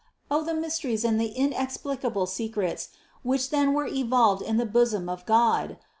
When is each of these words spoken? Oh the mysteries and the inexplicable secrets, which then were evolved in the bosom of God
Oh 0.31 0.43
the 0.43 0.55
mysteries 0.55 1.05
and 1.05 1.21
the 1.21 1.27
inexplicable 1.27 2.25
secrets, 2.25 2.89
which 3.21 3.51
then 3.51 3.71
were 3.73 3.85
evolved 3.85 4.41
in 4.41 4.57
the 4.57 4.65
bosom 4.65 5.07
of 5.07 5.27
God 5.27 5.77